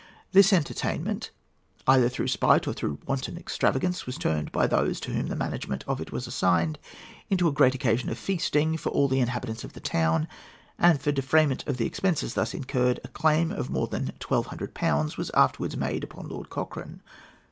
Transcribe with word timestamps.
[A] 0.01 0.33
This 0.33 0.51
entertainment, 0.51 1.29
either 1.85 2.09
through 2.09 2.27
spite 2.29 2.67
or 2.67 2.73
through 2.73 2.97
wanton 3.05 3.37
extravagance, 3.37 4.07
was 4.07 4.17
turned 4.17 4.51
by 4.51 4.65
those 4.65 4.99
to 5.01 5.11
whom 5.11 5.27
the 5.27 5.35
management 5.35 5.83
of 5.87 6.01
it 6.01 6.11
was 6.11 6.25
assigned 6.25 6.79
into 7.29 7.47
a 7.47 7.51
great 7.51 7.75
occasion 7.75 8.09
of 8.09 8.17
feasting 8.17 8.77
for 8.77 8.89
all 8.89 9.07
the 9.07 9.19
inhabitants 9.19 9.63
of 9.63 9.73
the 9.73 9.79
town; 9.79 10.27
and 10.79 10.99
for 10.99 11.11
defrayment 11.11 11.67
of 11.67 11.77
the 11.77 11.85
expenses 11.85 12.33
thus 12.33 12.55
incurred 12.55 12.99
a 13.03 13.09
claim 13.09 13.51
for 13.51 13.71
more 13.71 13.85
than 13.85 14.07
1200£ 14.19 15.17
was 15.17 15.29
afterwards 15.35 15.77
made 15.77 16.03
upon 16.03 16.27
Lord 16.27 16.49
Cochrane. 16.49 17.03